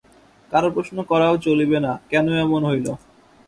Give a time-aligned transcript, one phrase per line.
[0.51, 2.87] কারো প্রশ্ন করাও চলিবে না কেন এমন হইল।